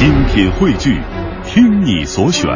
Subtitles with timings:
[0.00, 0.98] 精品汇聚，
[1.44, 2.46] 听你所选，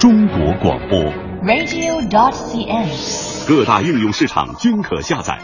[0.00, 0.98] 中国广播。
[1.44, 3.46] radio.dot.cn，。
[3.46, 5.40] 各大应用市场均可下载。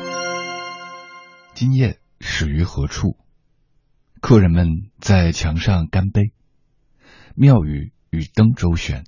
[1.54, 3.16] 今夜始于何处？
[4.20, 6.32] 客人们在墙上干杯，
[7.36, 9.04] 庙宇与灯周旋。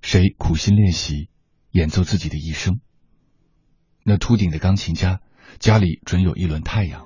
[0.00, 1.28] 谁苦心练习，
[1.72, 2.78] 演奏自己的一生？
[4.04, 5.18] 那秃顶的钢琴家
[5.58, 7.04] 家里准有一轮太阳，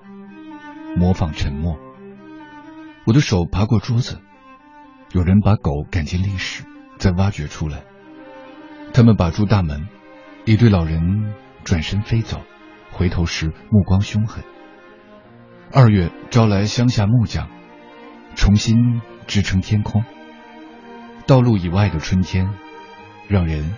[0.94, 1.78] 模仿沉默。
[3.08, 4.20] 我的手爬过桌子，
[5.12, 6.64] 有人把狗赶进历史，
[6.98, 7.84] 再挖掘出来。
[8.92, 9.88] 他们把住大门，
[10.44, 11.32] 一对老人
[11.64, 12.42] 转身飞走，
[12.92, 14.44] 回头时目光凶狠。
[15.72, 17.48] 二月招来乡下木匠，
[18.34, 20.04] 重新支撑天空。
[21.26, 22.50] 道路以外的春天，
[23.26, 23.74] 让人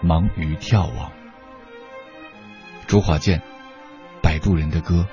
[0.00, 1.10] 忙于眺望。
[2.86, 3.40] 周华健，
[4.22, 5.08] 《摆渡人的歌》。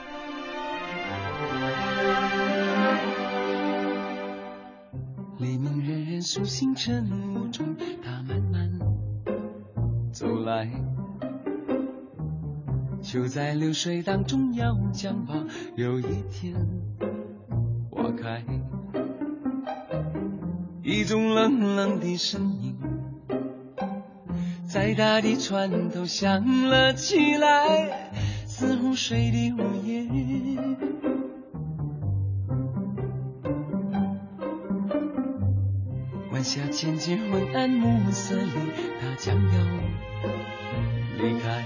[6.40, 8.72] 明，人人苏醒晨雾中，他慢慢
[10.14, 10.72] 走来，
[13.02, 15.34] 就在流水当中要将吧，
[15.76, 16.56] 有一天
[17.90, 18.46] 花开，
[20.82, 22.78] 一种冷冷的声音，
[24.66, 28.12] 在大地船头响了起来，
[28.46, 30.08] 似湖水的午夜。
[36.52, 38.52] 晚霞渐渐昏暗，暮色里，
[39.00, 39.60] 他将要
[41.18, 41.64] 离开。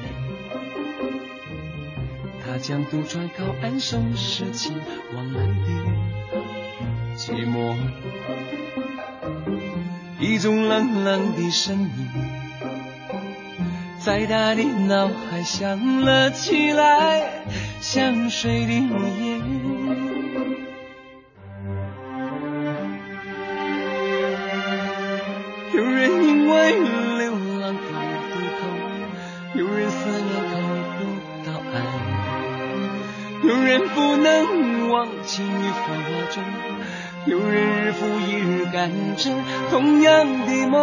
[2.45, 4.73] 他将渡船靠岸，收拾起
[5.15, 5.53] 往来的
[7.17, 7.75] 寂寞。
[10.19, 12.07] 一种冷冷的声音，
[13.97, 17.43] 在他的脑海响了起来，
[17.81, 19.94] 像水的夜。
[38.75, 39.31] 一日赶着
[39.71, 40.75] 同样的梦。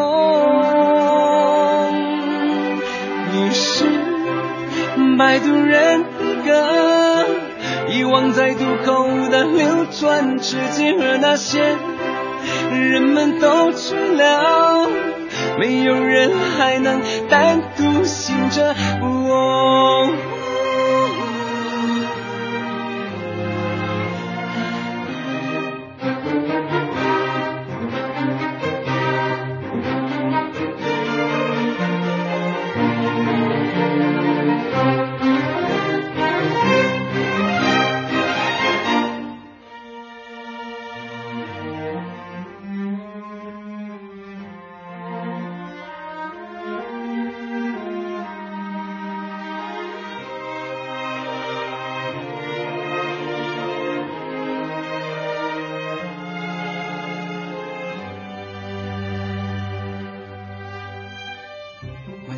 [3.32, 3.84] 你是，
[5.18, 6.08] 摆渡人的
[6.42, 7.26] 歌，
[7.90, 11.76] 遗忘在渡口的流转之间，而那些。
[12.74, 14.88] 人们都去了，
[15.58, 18.74] 没有人还能单独醒着。
[19.02, 20.08] 哦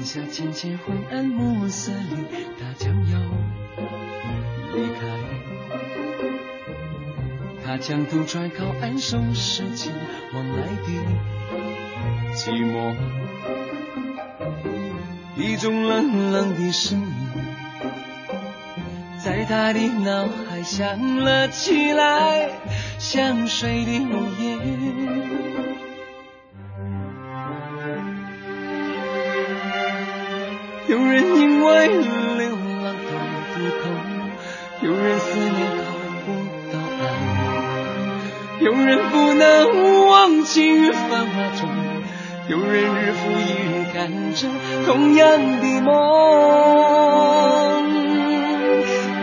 [0.04, 2.26] 下渐渐昏暗，暮色里，
[2.60, 3.18] 他将要
[4.74, 5.00] 离开。
[7.64, 9.90] 他将渡船靠岸，收拾起
[10.34, 10.88] 往来的
[12.34, 12.94] 寂寞。
[15.36, 17.06] 一种冷冷的声音，
[19.18, 22.50] 在他的脑海响了起来，
[22.98, 24.58] 像水的午夜。
[30.94, 32.50] 有人因为流
[32.84, 33.10] 浪到
[33.52, 33.90] 渡口，
[34.80, 35.82] 有人思念靠
[36.24, 36.30] 不
[36.72, 37.02] 到岸，
[38.60, 41.68] 有人不能忘记于繁华中，
[42.46, 44.46] 有人日复一日赶着
[44.86, 45.26] 同样
[45.60, 45.92] 的梦。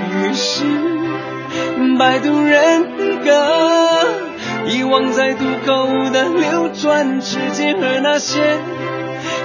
[0.09, 0.65] 于是，
[1.97, 3.31] 摆渡人的歌，
[4.67, 8.59] 遗忘在渡口的流转之间，而那些。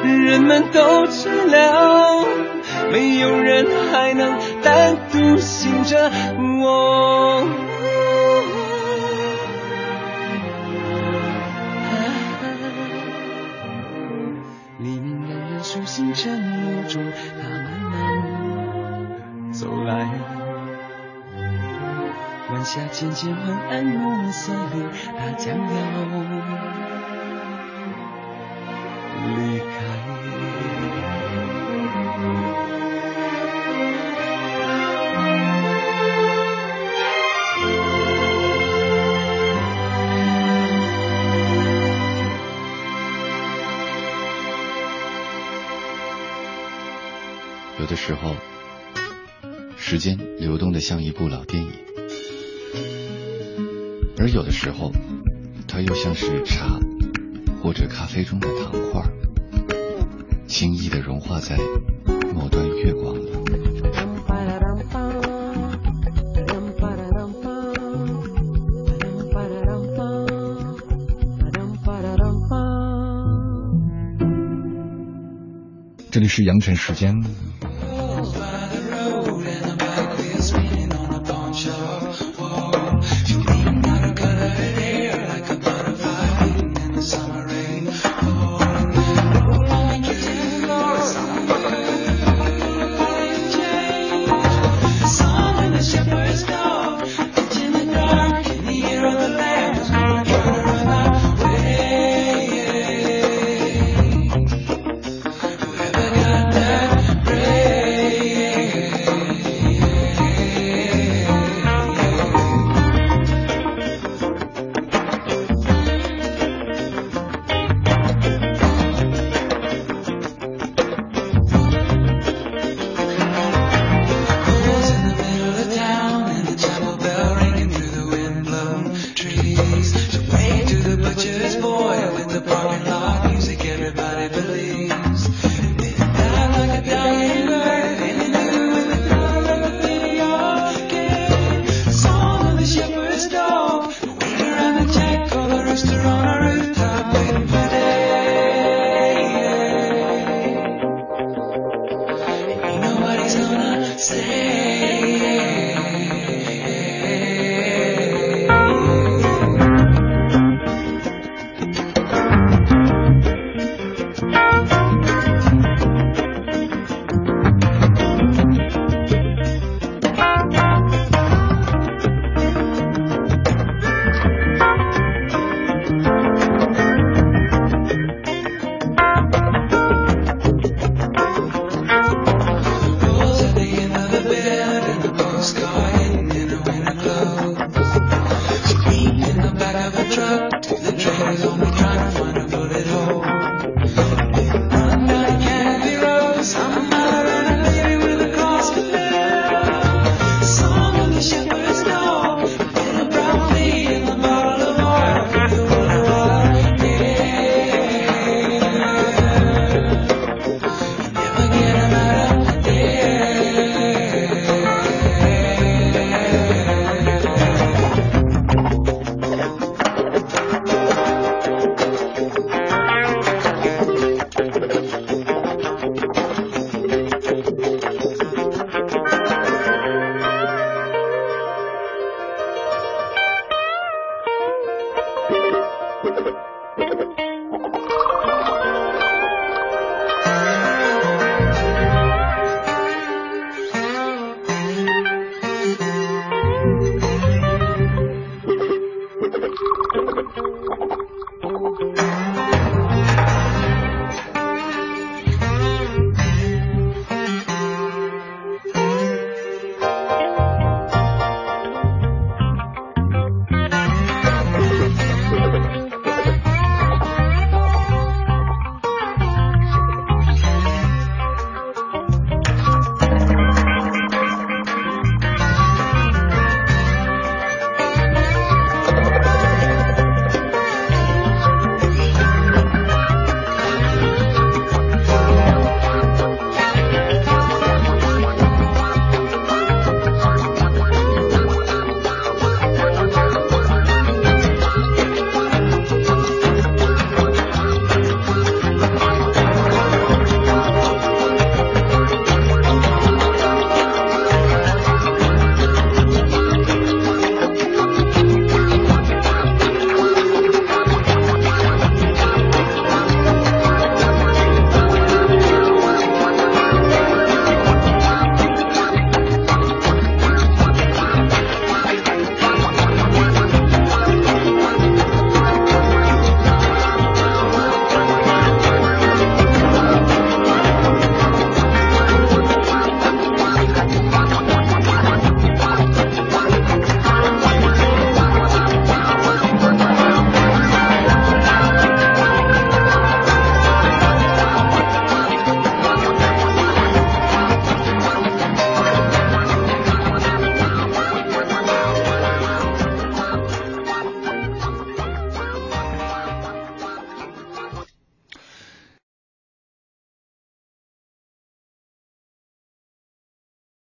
[0.02, 2.24] 人们都知了，
[2.90, 6.10] 没有人还能单独醒着。
[6.38, 7.46] 哦，
[14.78, 17.02] 黎明冉冉苏醒晨雾中，
[17.40, 20.08] 他慢慢走来。
[22.48, 24.84] 晚霞渐渐昏暗，暮色里，
[25.18, 26.55] 他将要。
[47.96, 48.36] 时候，
[49.76, 51.72] 时间流动的像一部老电影，
[54.18, 54.92] 而有的时候，
[55.66, 56.78] 它又像是茶
[57.62, 59.02] 或者咖啡中的糖块，
[60.46, 61.56] 轻易的融化在
[62.34, 63.32] 某段月光里。
[76.10, 77.14] 这里是羊城时间。